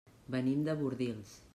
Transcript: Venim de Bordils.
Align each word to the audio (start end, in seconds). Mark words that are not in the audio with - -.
Venim 0.35 0.63
de 0.69 0.77
Bordils. 0.81 1.39